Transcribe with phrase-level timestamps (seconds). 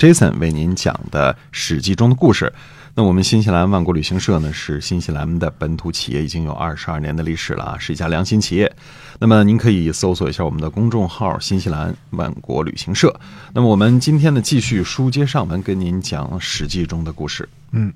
[0.00, 2.50] Jason 为您讲的《史记》中的故事。
[2.94, 8.74] 那我们新西兰万国旅行社呢，是新西兰的本土企业，已经有二十二年的历史了啊，是一家良心企业。
[9.18, 13.14] 那么您可以搜索一下我们的公众号“新西兰万国旅行社”。
[13.52, 17.46] 那么我们今天呢，继续书接上文，跟您讲《史记》中的故事。
[17.72, 17.92] 嗯。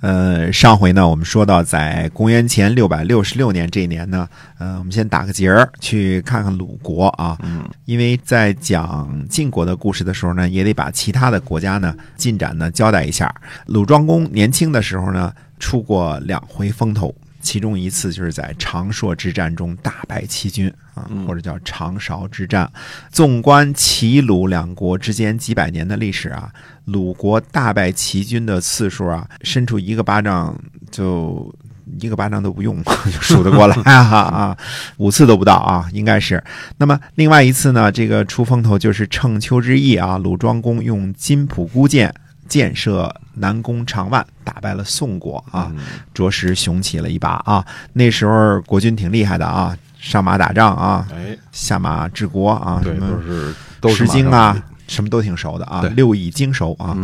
[0.00, 7.38] 呃，上回呢，我们说到在公元前六百六十六年这一年呢，呃，我们先打个结儿，去看看鲁国啊。
[7.44, 13.32] 嗯，因为在讲晋国的故事的时候呢，也得把其他的国家呢进展呢交代一下。
[13.66, 17.14] 鲁庄公年轻的时候呢，出过两回风头。
[17.42, 22.70] 其中一次就是在长硕之战中大败齐军啊，或者叫长勺之战。
[23.10, 26.50] 纵观齐鲁两国之间几百年的历史啊，
[26.86, 30.58] 鲁国大败齐军的次数啊，伸出一个巴掌
[30.90, 31.54] 就
[32.00, 34.56] 一个巴掌都不用 就数得过来 啊，
[34.98, 36.42] 五次都不到啊，应该是。
[36.78, 42.14] 那么另外一次呢，这个出风头就是乘秋之役啊，鲁庄公用金仆孤箭。
[42.52, 45.72] 箭射南宫长万，打败了宋国啊，
[46.12, 47.64] 着实雄起了一把啊。
[47.94, 56.94] 那时候国君挺厉害的啊，上马打仗啊，哎，下马治国啊，对，都是都是经啊，什么都挺熟的啊，六艺精熟啊。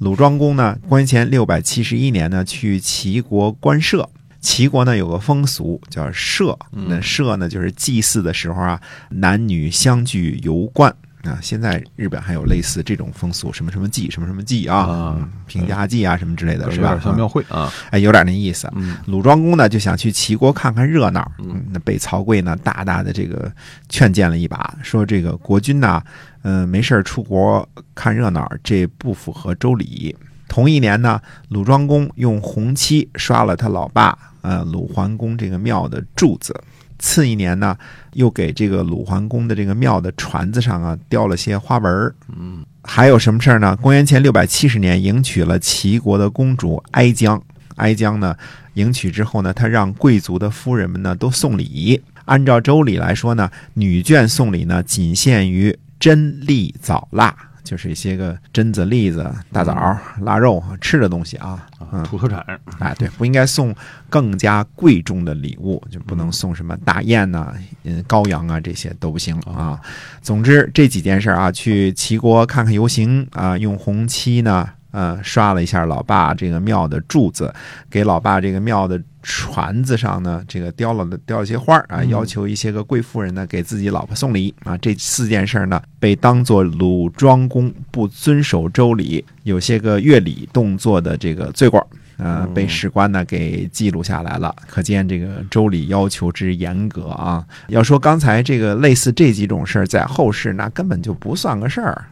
[0.00, 4.06] 鲁庄公呢，公元前六百七十一年呢，去齐国观射。
[4.42, 10.94] 齐国呢有个风俗叫射，那射呢就是祭祀的时候啊，男女相聚游观。
[11.24, 16.98] 啊，现在日本还有类似这种风俗，什么什么祭，什么什么祭啊，平家祭啊，什么之类的，是吧？
[17.02, 18.70] 像庙会啊，哎，有点那意思。
[19.06, 23.50] 鲁庄公呢就想去齐国看看热闹，嗯那被曹刿呢大大的这个
[23.88, 26.00] 劝谏了一把，说这个国君呢，
[26.42, 30.16] 嗯，没事出国看热闹，这不符合周礼。
[30.46, 36.54] 同一年呢，鲁庄公用红漆刷了他老爸呃鲁桓公这个庙的柱子。
[36.98, 37.76] 次一年呢，
[38.12, 43.76] 又给这个鲁桓公的这个庙的船子上啊雕了些花纹嗯，还有什么事儿呢？
[43.76, 47.42] 公元前六百七十年，迎娶了齐国的公主哀姜。
[47.76, 48.36] 哀姜呢，
[48.74, 52.02] 迎娶之后呢，他让贵族的夫人们呢都送礼。
[52.24, 57.34] 按照周礼来说呢，女眷送礼呢，仅限于珍丽枣蜡。
[57.68, 61.68] 就是一些个榛子、栗子、大枣、腊肉吃的东西啊，
[62.04, 62.42] 土特产。
[62.78, 63.74] 哎，对，不应该送
[64.08, 67.52] 更加贵重的礼物，就不能送什么大雁呐、
[67.84, 69.78] 嗯，羔羊啊，这些都不行啊。
[70.22, 74.66] 总之这几件事啊，去齐国看看游行啊，用红漆呢。
[74.90, 77.54] 呃，刷了一下老爸这个庙的柱子，
[77.90, 84.76] 给老爸这个庙的船子上呢，这个雕了雕了些花啊，要求一些个贵妇人呢给自己老婆送礼啊。
[84.78, 91.86] 这四件事呢，被当做鲁庄公不遵守周礼、有些个乐礼动作的这个罪过。
[92.16, 97.44] 呃，被史官呢给记录下来了，可见这个周礼要求之严格啊。
[97.68, 102.06] 要说刚才这个类似这几种事儿，在后世那根本就不算个事儿。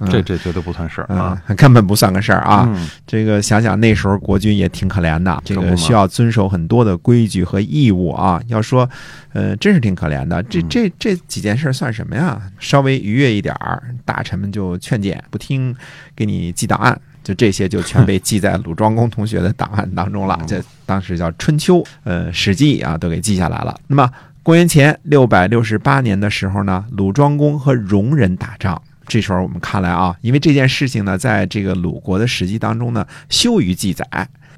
[0.00, 2.68] 对，这这绝对不算事儿啊， 根本不算个事儿啊。
[3.06, 8.40] 这个想想那时候国君也挺可怜的，这个需要遵守很多的规矩和义务啊。
[8.46, 8.88] 要说，
[9.32, 10.42] 呃，真是挺可怜的。
[10.44, 12.40] 这这这几件事算什么呀？
[12.58, 15.74] 稍微愉悦一点儿，大臣们就劝谏不听，
[16.16, 16.98] 给你记档案。
[17.24, 20.40] 就这些就全被记在鲁庄公同学的档案当中了。
[20.46, 23.78] 这当时叫《春秋》，呃，《史记》啊，都给记下来了。
[23.86, 24.10] 那么，
[24.42, 28.80] 公元前六百六十八年的时候呢，鲁庄公和戎人打仗。
[29.08, 34.06] 这时候我们看来啊，因为这件事情呢，在这个鲁国的史记当中呢，羞于记载，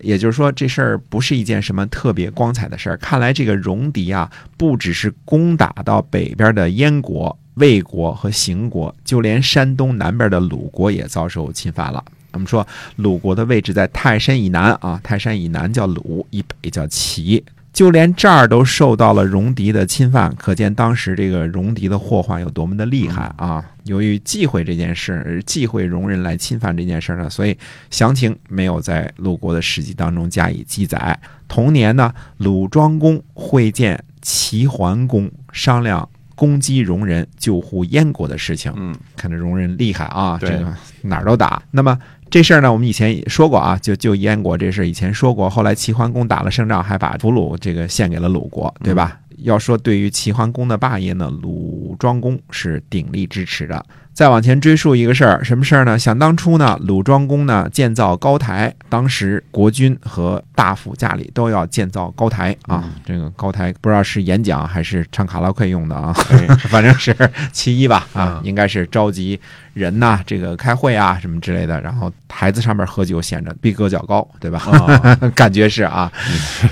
[0.01, 2.97] 也就是说，这事儿不是一件什么特别光彩的事儿。
[2.97, 12.05] 看来这个戎狄啊，不只是攻打到北边的燕国、魏国和邢国，就连山东南边的鲁国也遭受侵犯了。
[12.33, 17.45] 我们说鲁国的位置在泰山以南啊，泰山以南叫鲁，以北叫齐，
[17.81, 23.65] 就连这儿都受到了戎狄的侵犯，可见当时这个戎狄的祸患有多么的厉害啊！
[23.85, 27.57] 由于忌讳这件事，忌讳戎人来侵犯这件事呢，所以
[27.89, 31.19] 详情没有在鲁国的史记当中加以记载。
[31.49, 36.07] 同年呢，鲁庄公会见齐桓公，商量。
[36.37, 41.63] 攻击戎人、救护燕国的事情，嗯，看着戎人厉害啊，这个哪儿都打。
[41.71, 41.99] 那么
[42.31, 45.51] 这事儿呢，我们以前也说过啊，就就燕国这事以前说过。
[45.51, 49.19] 后来齐桓公打了胜仗，还把俘虏这个献给了鲁国，对吧？
[49.39, 53.85] 要说对于齐桓公的霸业呢，鲁庄公是鼎力支持的。
[54.21, 55.99] 再往前追溯一个事儿，什么事儿呢？
[55.99, 62.85] 想当初呢，鲁庄公呢建造高台，当时国君和大夫家里都要建造高台啊。
[63.03, 66.13] 这个高台不知道是演讲还是唱卡拉 OK 用的啊，
[66.69, 67.17] 反正是
[67.51, 69.41] 其一吧啊，应该是召集
[69.73, 71.81] 人呐，这个开会啊什么之类的。
[71.81, 74.61] 然后台子上面喝酒，显着逼格较高，对吧？
[75.35, 76.13] 感觉是啊，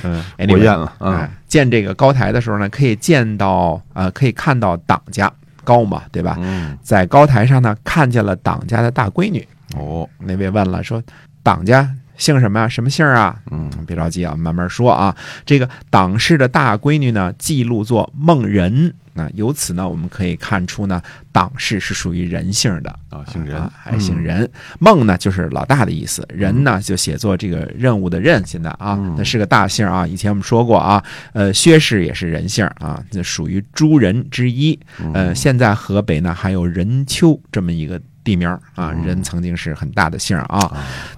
[0.02, 1.26] 嗯，我厌了啊。
[1.46, 5.32] 建这个高台的时候呢，可以见到呃，可以看到党家。
[5.68, 6.38] 高嘛，对吧？
[6.82, 9.46] 在高台上呢，看见了党家的大闺女。
[9.76, 11.02] 哦，那位问了，说
[11.42, 11.86] 党家
[12.18, 12.68] 姓什么呀？
[12.68, 13.40] 什么姓啊？
[13.50, 15.16] 嗯，别着急啊，慢慢说啊。
[15.46, 18.92] 这个党氏的大闺女呢，记录作孟仁。
[19.14, 24.48] 那由此呢，我们可以看出呢，党氏是属于人姓的啊，姓任还姓任。
[24.78, 28.40] 孟呢就是老大的意思，人呢就写作这个任务的任。
[28.46, 30.06] 现在啊，那是个大姓啊。
[30.06, 34.78] 以前我们说过啊，呃，薛氏也是人姓啊，这属于诸人之一。
[35.12, 40.70] 呃，现在河北呢还有任丘这么一个地名啊，人曾经是很大的姓啊。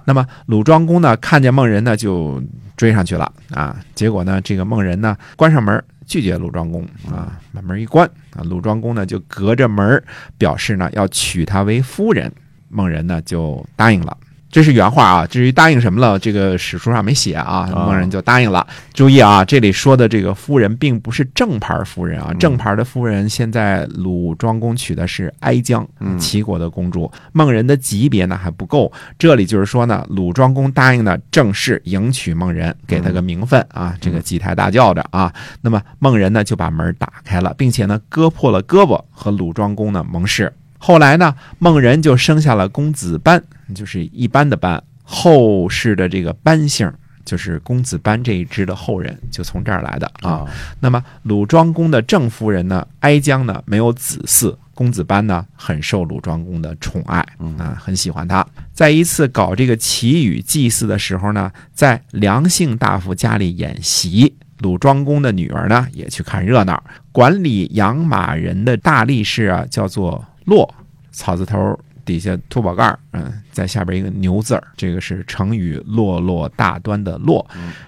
[0.05, 2.41] 那么鲁庄公呢看见孟人呢就
[2.77, 5.83] 追上去了啊，结果呢这个孟人呢关上门。
[6.07, 8.05] 拒绝鲁庄公啊，把门一关
[8.35, 10.03] 啊，鲁庄公呢就隔着门
[10.37, 12.29] 表示呢要娶她为夫人，
[12.67, 14.17] 孟人呢就答应了。
[14.51, 17.69] 这是原话啊，至于答应什么了，这个史书上没写啊。
[17.73, 18.67] 孟人就答应了。
[18.93, 25.87] 注意啊，这里说的这个夫人并不是正牌夫人啊，正牌的夫人现在鲁庄公娶的是哀姜，
[26.19, 27.09] 齐国的公主。
[27.31, 35.33] 孟人的级别呢还不够，这里就是说呢，鲁庄公答应呢正式迎娶孟人，给他个名分啊，这个几台大轿着啊。
[35.61, 40.51] 那么孟人呢就把门打开了，并且呢割破了胳膊和鲁庄公呢盟誓。
[40.83, 43.43] 后来呢，孟人就生下了公子班，
[43.75, 44.83] 就是一般的班。
[45.03, 46.91] 后世的这个班姓，
[47.23, 50.47] 就是公子班这一支的后人，就从这儿来的啊。
[50.79, 57.19] 那么鲁庄公的正夫人呢，哀姜呢，没有子嗣，公子班呢，很受鲁庄公的宠爱
[57.59, 58.43] 啊，很喜欢他。
[58.73, 66.81] 在一次搞这个祈雨祭祀的时候呢，在梁姓大夫家里演习，鲁庄公的女儿呢，也去看热闹。
[67.11, 70.25] 管理养马人的大力士啊，叫做。
[70.45, 70.73] 骆
[71.11, 77.45] 草字头底下秃宝盖嗯，在下边一个牛字儿，这个是成语“落落大端”的“落”。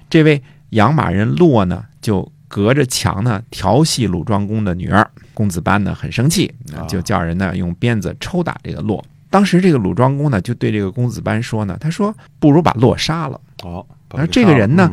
[0.10, 6.54] 这位养马人骆呢，就隔着墙呢调戏鲁庄公的女儿公子班呢，很生气，
[6.88, 9.04] 就叫人呢用鞭子抽打这个骆。
[9.30, 14.92] 当时这个鲁庄公呢，就对这个公子班说呢，他说：“不如把骆杀了。”哦，而这个人呢。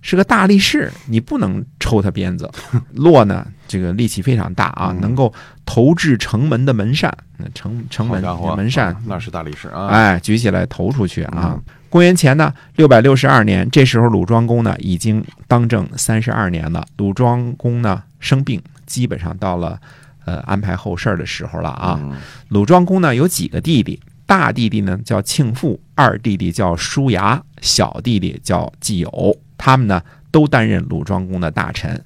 [0.00, 2.48] 是个大力士，你不能抽他鞭子。
[2.92, 5.32] 骆呢，这个力气非常大啊，能够
[5.64, 7.12] 投掷城门的门扇。
[7.38, 8.22] 那城城门
[8.56, 9.88] 门扇那是大力士啊！
[9.88, 11.60] 哎，举起来投出去啊！
[11.90, 16.86] 公元前呢六百六十二年，这时候鲁庄公呢已经当政三十二年了。
[16.96, 19.78] 鲁庄公呢生病，基本上到了
[20.24, 22.00] 呃安排后事的时候了啊。
[22.48, 29.36] 鲁庄公呢有几个弟弟，大弟弟呢叫庆父，二弟弟叫叔牙，小弟弟叫季友。
[29.58, 32.04] 他们呢都担任鲁庄公的大臣，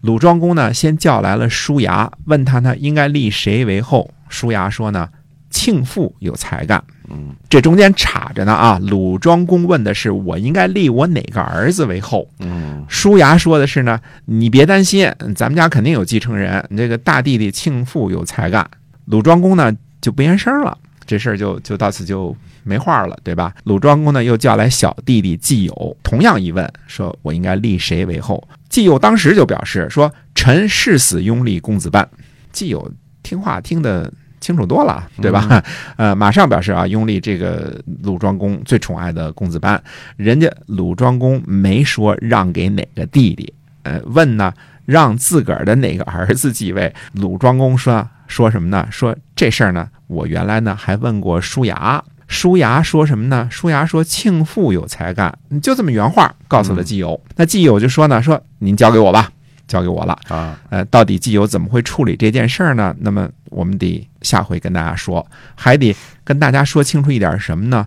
[0.00, 4.10] 鲁庄公呢先叫来了叔牙，问他呢应该立谁为后。
[4.28, 5.08] 叔牙说呢，
[5.50, 6.82] 庆父有才干。
[7.08, 8.80] 嗯，这中间插着呢啊。
[8.82, 12.28] 鲁庄公问的是我应该立我哪个儿子为后。
[12.40, 16.68] 嗯，叔牙说的是呢，你别担心，咱们家肯定有继承人。
[16.76, 18.68] 这个大弟弟庆父有才干。
[19.04, 22.36] 鲁庄公呢就不言声了，这事儿就就到此就。
[22.68, 23.54] 没话了，对吧？
[23.62, 28.42] 鲁庄公呢，又叫来小弟弟季友，同样一问，说我应该立谁为后？
[28.68, 32.08] 季友当时就表示说：“臣誓死拥立公子班。”
[32.50, 32.92] 季友
[33.22, 35.62] 听话听得清楚多了， 对吧？
[35.96, 39.80] 呃，马上表示啊，拥立这个鲁庄公最宠爱的公子班。
[40.16, 44.52] 人家鲁庄公没说让给哪个弟弟，呃，问呢，
[44.84, 46.92] 让自个儿的哪个儿子继位？
[47.12, 48.88] 鲁庄公说说什么呢？
[48.90, 52.02] 说这事儿呢，我原来呢还问过舒牙。
[52.28, 53.46] 舒牙说什么呢？
[53.52, 57.20] 舒牙说：“庆父有才干。”你就这么原话告诉了季友。
[57.36, 59.30] 那季友就说呢：“说您交给我吧，
[59.68, 62.92] 交给我了啊。”呃，到底季友怎么会处理这件事儿呢？
[62.98, 65.94] 那么我们得下回跟大家说，还得
[66.24, 67.86] 跟大家说清楚一点什么呢？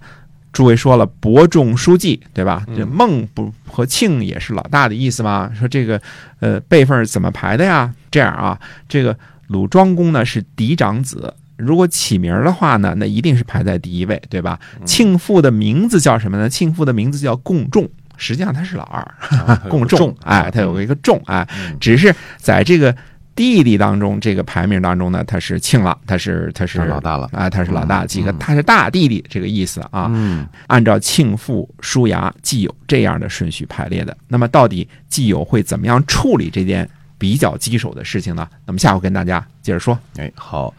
[0.53, 2.65] 诸位说了，伯仲叔季，对吧？
[2.77, 5.51] 这孟不和庆也是老大的意思吗？
[5.53, 6.01] 说这个
[6.39, 7.93] 呃辈分怎么排的呀？
[8.09, 8.57] 这样啊，
[8.87, 11.33] 这个鲁庄公呢是嫡长子。
[11.59, 14.57] 如果起名的话呢，那一定是排在第一位，对吧？
[14.85, 16.49] 庆父的名字叫什么呢？
[16.49, 17.87] 庆父的名字叫共仲，
[18.17, 19.05] 实际上他是老二，
[19.69, 21.47] 共 仲，哎，他有一个仲，哎，
[21.79, 22.95] 只是在这个
[23.35, 30.09] 弟弟当中，这个排名当中呢，他是庆了，他是他是老大了，啊，他是老大，几个他是大弟弟这个意思啊。
[30.13, 34.15] 嗯，按照庆父、叔牙、季友这样的顺序排列的。
[34.27, 38.47] 那么到底季友会怎么样处理这件比较棘手的事情呢？
[38.65, 39.97] 那么下回跟大家接着说。
[40.17, 40.73] 哎，好。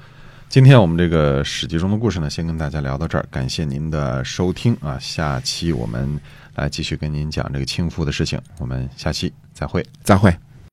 [0.51, 4.99] 今天我们这个史记中的故事呢，先跟大家聊到这儿，感谢您的收听啊！
[4.99, 6.21] 下期我们
[6.57, 10.37] 来继续跟您讲这个倾覆的事情，我们下期再会，再会。